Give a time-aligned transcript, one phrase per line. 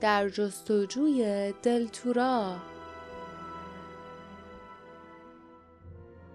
[0.00, 2.56] در جستجوی دلتورا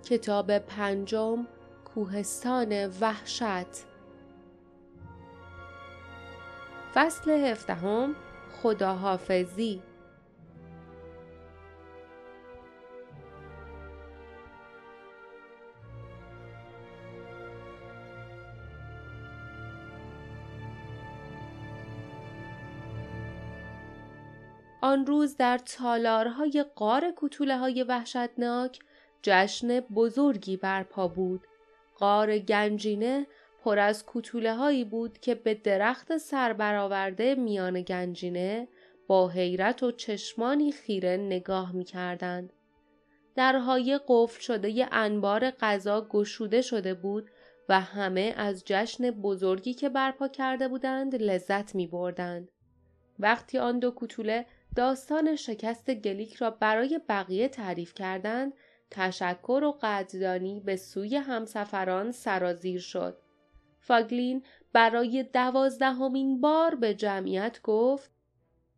[0.09, 1.47] کتاب پنجم
[1.95, 3.85] کوهستان وحشت.
[6.93, 8.15] فصل هفدهم
[8.63, 9.81] خداحافظی.
[24.95, 28.79] آن روز در تالارهای قار کتوله های وحشتناک
[29.21, 31.47] جشن بزرگی برپا بود.
[31.97, 33.27] قار گنجینه
[33.63, 38.67] پر از کتوله هایی بود که به درخت سربرآورده میان گنجینه
[39.07, 42.53] با حیرت و چشمانی خیره نگاه می کردند.
[43.35, 47.29] درهای قفل شده ی انبار غذا گشوده شده بود
[47.69, 52.51] و همه از جشن بزرگی که برپا کرده بودند لذت می بردند.
[53.19, 54.45] وقتی آن دو کوتوله
[54.75, 58.53] داستان شکست گلیک را برای بقیه تعریف کردند
[58.91, 63.17] تشکر و قدردانی به سوی همسفران سرازیر شد.
[63.79, 68.11] فاگلین برای دوازدهمین بار به جمعیت گفت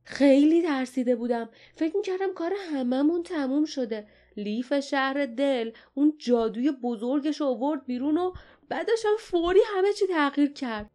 [0.04, 1.50] خیلی ترسیده بودم.
[1.76, 4.08] فکر می‌کردم کار هممون تموم شده.
[4.38, 8.34] لیف شهر دل اون جادوی بزرگش آورد بیرون و
[8.70, 10.90] بعدش هم فوری همه چی تغییر کرد.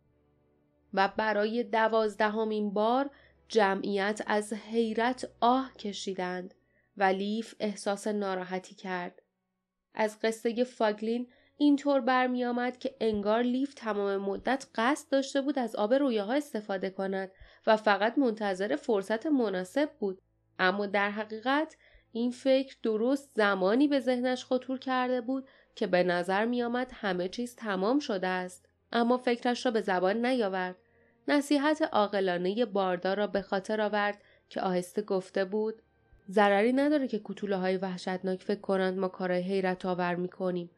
[0.95, 3.11] و برای دوازدهمین بار
[3.53, 6.55] جمعیت از حیرت آه کشیدند
[6.97, 9.23] و لیف احساس ناراحتی کرد.
[9.95, 15.77] از قصه فاگلین اینطور برمی آمد که انگار لیف تمام مدت قصد داشته بود از
[15.77, 17.31] آب رویاها استفاده کند
[17.67, 20.23] و فقط منتظر فرصت مناسب بود.
[20.59, 21.77] اما در حقیقت
[22.13, 27.29] این فکر درست زمانی به ذهنش خطور کرده بود که به نظر می آمد همه
[27.29, 28.69] چیز تمام شده است.
[28.93, 30.77] اما فکرش را به زبان نیاورد.
[31.29, 35.83] نصیحت عاقلانه باردار را به خاطر آورد که آهسته گفته بود
[36.31, 40.71] ضرری نداره که کتوله های وحشتناک فکر کنند ما کارهای حیرت آور می‌کنیم.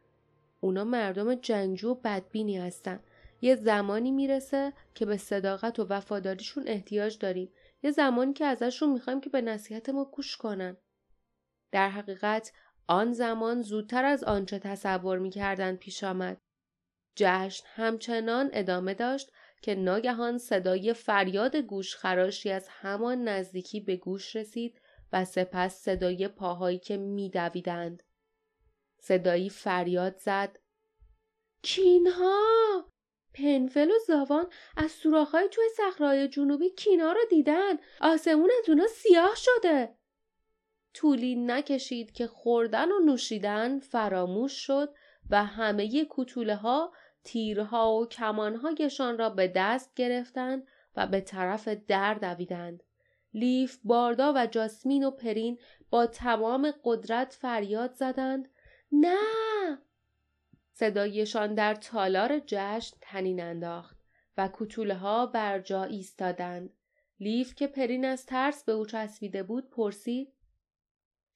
[0.61, 3.01] اونا مردم جنگجو و بدبینی هستن.
[3.41, 7.53] یه زمانی می‌رسه که به صداقت و وفاداریشون احتیاج داریم.
[7.83, 10.77] یه زمانی که ازشون می‌خوایم که به نصیحت ما گوش کنن.
[11.73, 12.53] در حقیقت
[12.87, 16.37] آن زمان زودتر از آنچه تصور می‌کردن پیش آمد.
[17.17, 19.33] جشن همچنان ادامه داشت
[19.65, 24.81] که ناگهان صدای فریاد گوشخراشی از همان نزدیکی به گوش رسید
[25.13, 28.03] و سپس صدای پاهایی که میدویدند.
[28.99, 30.59] صدایی فریاد زد.
[31.63, 32.85] کینها!
[33.35, 37.79] پنفل و زاوان از سوراخهای توی صخرههای جنوبی کینا رو دیدن.
[38.01, 39.95] آسمون از اونا سیاه شده.
[40.95, 44.95] طولی نکشید که خوردن و نوشیدن فراموش شد
[45.31, 46.93] و همه کتوله ها
[47.25, 52.83] تیرها و کمانهایشان را به دست گرفتند و به طرف در دویدند.
[53.35, 55.59] لیف، باردا و جاسمین و پرین
[55.91, 58.49] با تمام قدرت فریاد زدند
[58.93, 59.19] نه
[60.73, 63.97] صدایشان در تالار جشن تنین انداخت
[64.37, 66.71] و کتوله ها بر جا ایستادند.
[67.21, 70.34] لیف که پرین از ترس به او چسبیده بود پرسید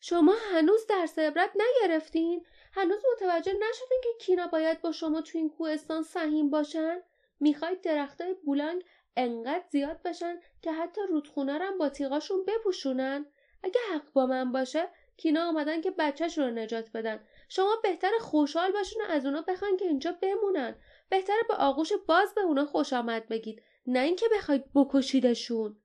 [0.01, 5.51] شما هنوز درس عبرت نگرفتین؟ هنوز متوجه نشدین که کینا باید با شما تو این
[5.51, 7.03] کوهستان سهیم باشن؟
[7.41, 8.85] می‌خواید درختای بولانگ
[9.17, 13.27] انقدر زیاد بشن که حتی رودخونه رو با تیغاشون بپوشونن؟
[13.63, 18.73] اگه حق با من باشه کینا آمدن که بچهش رو نجات بدن شما بهتر خوشحال
[18.73, 20.77] باشین و از اونا بخواین که اینجا بمونن
[21.09, 25.83] بهتر به آغوش باز به اونا خوش آمد بگید نه اینکه بخواید بکشیدشون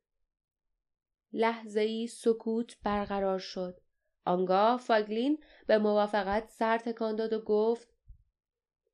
[1.34, 3.80] لحظه ای سکوت برقرار شد
[4.26, 7.94] آنگاه فاگلین به موافقت سر تکان داد و گفت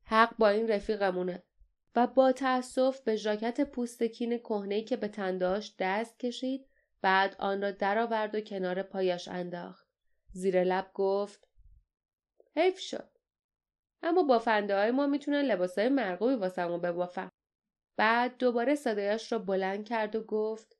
[0.03, 1.43] حق با این رفیقمونه.
[1.95, 6.67] و با تأسف به ژاکت پوستکین کهنه‌ای که به تن داشت دست کشید
[7.01, 9.87] بعد آن را درآورد و کنار پایش انداخت.
[10.31, 11.47] زیر لب گفت
[12.55, 13.09] حیف شد.
[14.03, 17.29] اما بافنده های ما می‌تونن لباس های مرغوبی واسمون ببافن
[17.97, 20.77] بعد دوباره صدایش را بلند کرد و گفت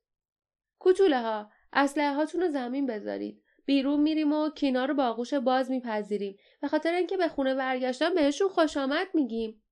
[0.80, 3.44] کوتوله ها اسلحه هاتون رو زمین بذارید.
[3.70, 8.16] بیرون میریم و کینا رو با آغوش باز میپذیریم به خاطر اینکه به خونه برگشتن
[8.16, 9.64] بهشون خوش آمد میگیم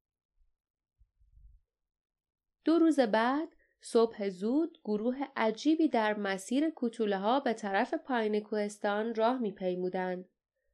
[2.65, 3.49] دو روز بعد
[3.81, 10.25] صبح زود گروه عجیبی در مسیر کوتوله ها به طرف پایین کوهستان راه میپیمودند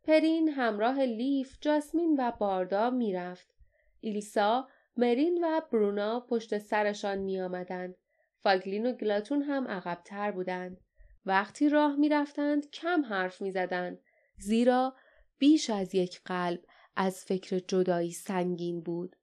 [0.04, 3.56] پرین همراه لیف، جاسمین و باردا می‌رفت.
[4.00, 4.68] ایلیسا،
[4.98, 7.96] مرین و برونا پشت سرشان می آمدند.
[8.40, 10.78] فاگلین و گلاتون هم عقبتر بودند.
[11.26, 14.00] وقتی راه می رفتند کم حرف می زدند.
[14.38, 14.96] زیرا
[15.38, 16.60] بیش از یک قلب
[16.96, 19.16] از فکر جدایی سنگین بود.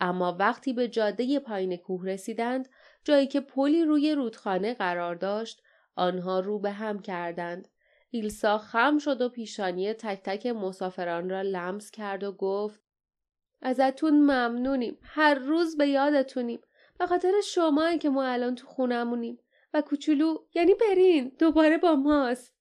[0.00, 2.68] اما وقتی به جاده پایین کوه رسیدند
[3.04, 5.62] جایی که پلی روی رودخانه قرار داشت
[5.96, 7.68] آنها رو به هم کردند.
[8.10, 12.80] ایلسا خم شد و پیشانی تک تک مسافران را لمس کرد و گفت
[13.62, 14.98] ازتون ممنونیم.
[15.02, 16.60] هر روز به یادتونیم.
[16.98, 19.38] به خاطر شما که ما الان تو خونمونیم.
[19.74, 22.54] و کوچولو یعنی برین دوباره با ماست.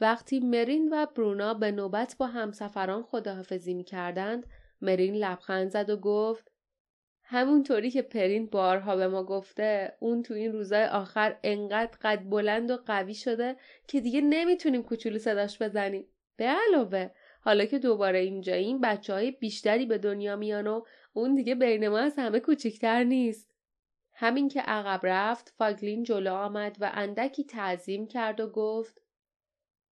[0.00, 4.46] وقتی مرین و برونا به نوبت با همسفران خداحافظی می کردند
[4.80, 6.50] مرین لبخند زد و گفت
[7.22, 12.70] همونطوری که پرین بارها به ما گفته اون تو این روزای آخر انقدر قد بلند
[12.70, 13.56] و قوی شده
[13.88, 16.06] که دیگه نمی‌تونیم کوچولو صداش بزنیم
[16.36, 20.82] به علاوه حالا که دوباره اینجاییم بچه های بیشتری به دنیا میان و
[21.12, 23.53] اون دیگه بین ما از همه کوچکتر نیست
[24.14, 29.00] همین که عقب رفت فاگلین جلو آمد و اندکی تعظیم کرد و گفت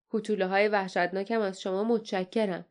[0.10, 2.66] کوچوله های وحشتناکم از شما متشکرم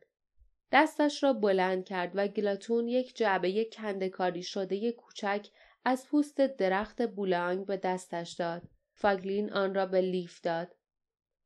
[0.71, 5.47] دستش را بلند کرد و گلاتون یک جعبه کندکاری شده کوچک
[5.85, 8.61] از پوست درخت بولانگ به دستش داد.
[8.93, 10.75] فاگلین آن را به لیف داد.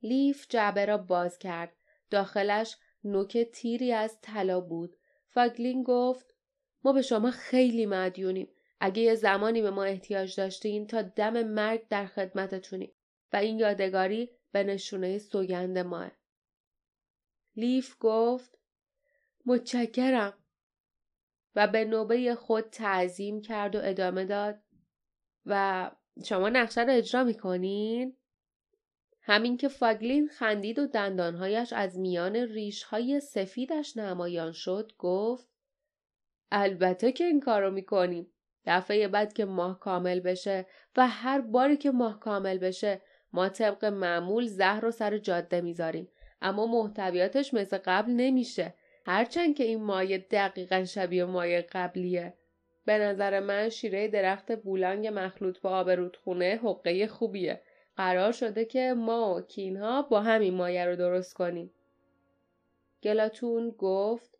[0.03, 1.75] لیف جعبه را باز کرد.
[2.09, 4.97] داخلش نوک تیری از طلا بود.
[5.27, 6.33] فاگلین گفت
[6.83, 8.47] ما به شما خیلی مدیونیم.
[8.79, 12.91] اگه یه زمانی به ما احتیاج داشتین تا دم مرگ در خدمتتونیم
[13.33, 16.11] و این یادگاری به نشونه سوگند مائه.
[17.55, 18.57] لیف گفت
[19.45, 20.33] متشکرم
[21.55, 24.59] و به نوبه خود تعظیم کرد و ادامه داد
[25.45, 25.91] و
[26.25, 28.17] شما نقشه رو اجرا می‌کنین؟
[29.21, 35.47] همین که فاگلین خندید و دندانهایش از میان ریشهای سفیدش نمایان شد گفت
[36.51, 38.31] البته که این کارو می‌کنیم.
[38.65, 40.65] دفعه بعد که ماه کامل بشه
[40.97, 43.01] و هر باری که ماه کامل بشه
[43.33, 46.07] ما طبق معمول زهر رو سر جاده می‌ذاریم.
[46.41, 48.73] اما محتویاتش مثل قبل نمیشه.
[49.05, 52.33] هرچند که این مایه دقیقا شبیه مایه قبلیه.
[52.85, 57.61] به نظر من شیره درخت بولانگ مخلوط با آب رودخونه حقه خوبیه.
[57.97, 61.71] قرار شده که ما و کینها با همین مایه رو درست کنیم.
[63.03, 64.39] گلاتون گفت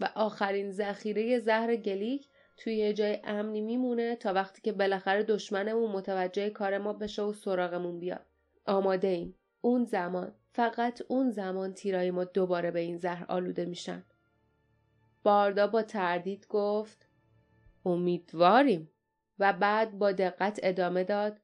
[0.00, 2.28] و آخرین ذخیره زهر گلیک
[2.60, 7.32] توی یه جای امنی میمونه تا وقتی که بالاخره دشمنمون متوجه کار ما بشه و
[7.32, 8.26] سراغمون بیاد
[8.66, 14.04] آماده ایم اون زمان فقط اون زمان تیرای ما دوباره به این زهر آلوده میشن.
[15.22, 17.08] باردا با تردید گفت
[17.86, 18.90] امیدواریم
[19.38, 21.40] و بعد با دقت ادامه داد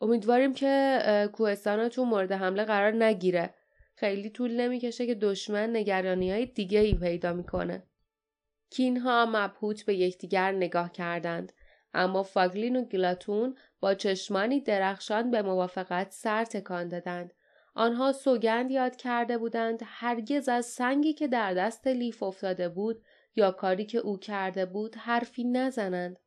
[0.00, 1.00] امیدواریم که
[1.32, 3.54] کوهستانتون مورد حمله قرار نگیره.
[3.94, 7.82] خیلی طول نمی‌کشه که دشمن نگرانی های دیگه ای پیدا می‌کنه.
[8.70, 11.52] کینها مبهوت به یکدیگر نگاه کردند
[11.94, 17.32] اما فاگلین و گلاتون با چشمانی درخشان به موافقت سر تکان دادند
[17.74, 23.02] آنها سوگند یاد کرده بودند هرگز از سنگی که در دست لیف افتاده بود
[23.36, 26.18] یا کاری که او کرده بود حرفی نزنند.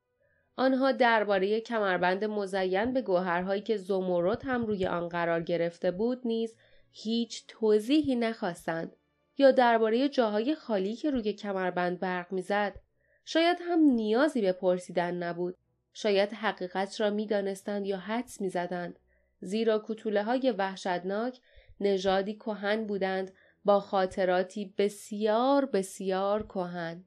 [0.56, 6.56] آنها درباره کمربند مزین به گوهرهایی که زمورد هم روی آن قرار گرفته بود نیز
[6.92, 8.96] هیچ توضیحی نخواستند
[9.38, 12.80] یا درباره جاهای خالی که روی کمربند برق می‌زد
[13.26, 15.58] شاید هم نیازی به پرسیدن نبود
[15.94, 19.00] شاید حقیقت را می‌دانستند یا حدس می‌زدند
[19.42, 21.40] زیرا کتوله های وحشتناک
[21.80, 23.32] نژادی کهن بودند
[23.66, 27.04] با خاطراتی بسیار بسیار کهن.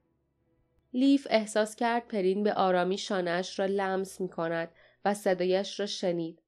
[0.93, 4.71] لیف احساس کرد پرین به آرامی شانش را لمس می کند
[5.05, 6.43] و صدایش را شنید.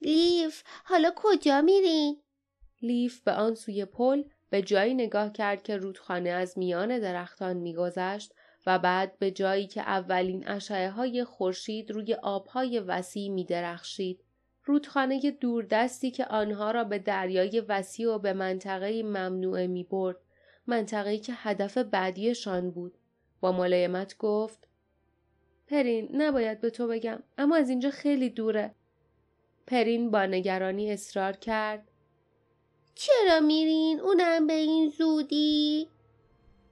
[0.00, 2.22] لیف حالا کجا میرین؟
[2.82, 8.34] لیف به آن سوی پل به جایی نگاه کرد که رودخانه از میان درختان میگذشت
[8.66, 14.20] و بعد به جایی که اولین اشعه های خورشید روی آبهای وسیع می درخشید.
[14.64, 20.16] رودخانه دوردستی که آنها را به دریای وسیع و به منطقه ممنوعه می برد.
[20.66, 22.98] منطقه‌ای که هدف بعدیشان بود.
[23.40, 24.68] با ملایمت گفت
[25.66, 28.74] پرین نباید به تو بگم اما از اینجا خیلی دوره.
[29.66, 31.88] پرین با نگرانی اصرار کرد
[32.98, 35.88] چرا میرین اونم به این زودی؟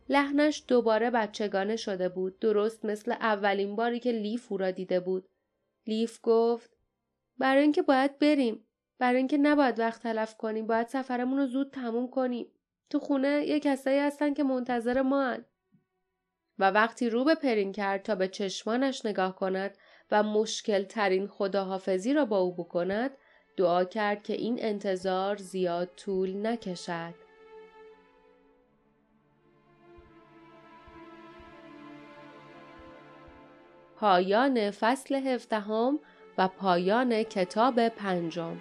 [0.08, 5.28] لحنش دوباره بچگانه شده بود درست مثل اولین باری که لیف او را دیده بود.
[5.86, 6.76] لیف گفت
[7.38, 8.66] برای اینکه باید بریم
[8.98, 12.46] برای اینکه نباید وقت تلف کنیم باید سفرمون رو زود تموم کنیم
[12.90, 15.44] تو خونه یه کسایی هستن که منتظر ما هن.
[16.58, 19.78] و وقتی رو به پرین کرد تا به چشمانش نگاه کند
[20.10, 23.10] و مشکل ترین خداحافظی را با او بکند
[23.56, 27.14] دعا کرد که این انتظار زیاد طول نکشد.
[33.96, 35.98] پایان فصل هفدهم
[36.38, 38.56] و پایان کتاب پنجم